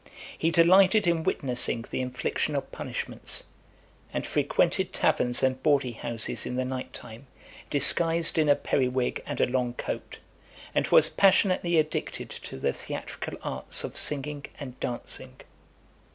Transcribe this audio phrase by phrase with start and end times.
[0.35, 3.43] He delighted in witnessing the infliction of punishments,
[4.11, 7.27] and frequented taverns and bawdy houses in the night time,
[7.69, 10.17] disguised in a periwig and a long coat;
[10.73, 15.39] and was passionately addicted to the theatrical arts of singing and dancing.